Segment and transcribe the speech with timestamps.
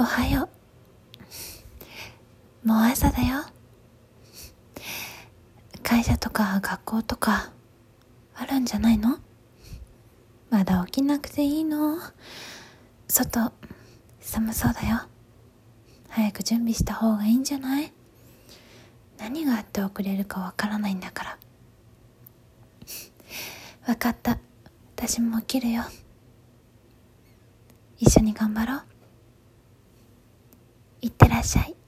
[0.00, 0.48] おはよ
[2.64, 2.66] う。
[2.66, 3.44] もう朝だよ。
[5.82, 7.52] 会社とか学校とか
[8.34, 9.18] あるんじゃないの？
[10.48, 11.98] まだ起きなくていいの？
[13.08, 13.52] 外
[14.20, 15.02] 寒そうだよ。
[16.08, 17.92] 早く準備した方がいいんじゃない？
[19.18, 21.38] 何があって遅れるかわからないんだから。
[23.86, 24.38] わかった。
[24.96, 25.82] 私も起きるよ。
[27.98, 28.82] 一緒に頑張ろう。
[31.02, 31.79] いってらっしゃい。